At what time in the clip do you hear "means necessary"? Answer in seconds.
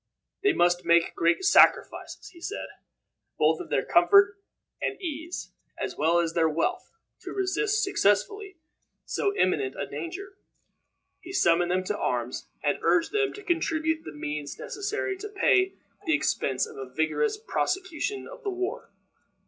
14.11-15.15